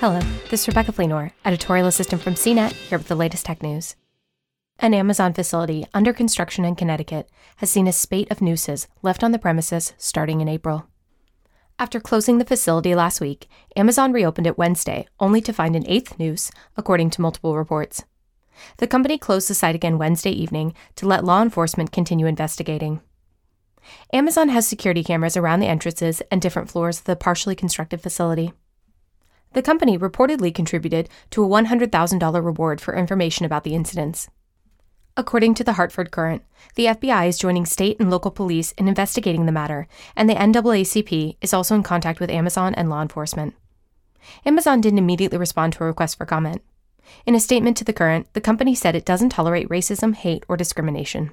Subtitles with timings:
[0.00, 3.96] Hello, this is Rebecca Fleenor, editorial assistant from CNET, here with the latest tech news.
[4.78, 9.32] An Amazon facility under construction in Connecticut has seen a spate of nooses left on
[9.32, 10.86] the premises starting in April.
[11.80, 16.16] After closing the facility last week, Amazon reopened it Wednesday, only to find an eighth
[16.16, 18.04] noose, according to multiple reports.
[18.76, 23.00] The company closed the site again Wednesday evening to let law enforcement continue investigating.
[24.12, 28.52] Amazon has security cameras around the entrances and different floors of the partially constructed facility.
[29.58, 34.28] The company reportedly contributed to a $100,000 reward for information about the incidents.
[35.16, 36.44] According to the Hartford Courant,
[36.76, 41.38] the FBI is joining state and local police in investigating the matter, and the NAACP
[41.40, 43.56] is also in contact with Amazon and law enforcement.
[44.46, 46.62] Amazon didn't immediately respond to a request for comment.
[47.26, 50.56] In a statement to the Courant, the company said it doesn't tolerate racism, hate, or
[50.56, 51.32] discrimination.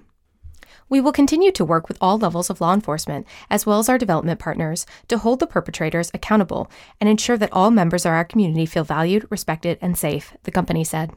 [0.90, 3.98] We will continue to work with all levels of law enforcement, as well as our
[3.98, 8.66] development partners, to hold the perpetrators accountable and ensure that all members of our community
[8.66, 11.12] feel valued, respected, and safe, the company said.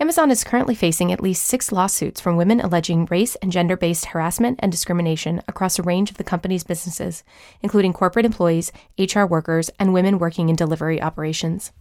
[0.00, 4.06] Amazon is currently facing at least six lawsuits from women alleging race and gender based
[4.06, 7.24] harassment and discrimination across a range of the company's businesses,
[7.62, 11.72] including corporate employees, HR workers, and women working in delivery operations.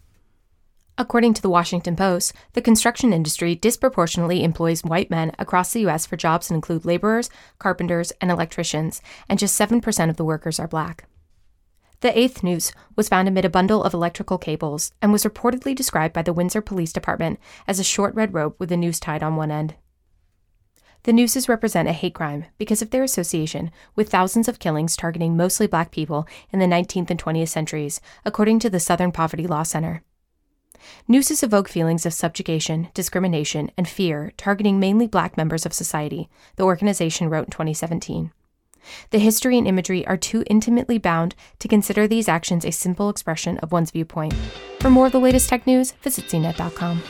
[1.02, 6.06] According to the Washington Post, the construction industry disproportionately employs white men across the U.S.
[6.06, 10.68] for jobs that include laborers, carpenters, and electricians, and just 7% of the workers are
[10.68, 11.06] black.
[12.02, 16.14] The eighth noose was found amid a bundle of electrical cables and was reportedly described
[16.14, 19.36] by the Windsor Police Department as a short red rope with a noose tied on
[19.36, 19.74] one end.
[21.02, 25.36] The nooses represent a hate crime because of their association with thousands of killings targeting
[25.36, 29.64] mostly black people in the 19th and 20th centuries, according to the Southern Poverty Law
[29.64, 30.04] Center.
[31.08, 36.64] Nooses evoke feelings of subjugation, discrimination, and fear, targeting mainly black members of society, the
[36.64, 38.32] organization wrote in 2017.
[39.12, 43.58] The history and imagery are too intimately bound to consider these actions a simple expression
[43.60, 44.34] of one's viewpoint.
[44.80, 47.02] For more of the latest tech news, visit cnet.com.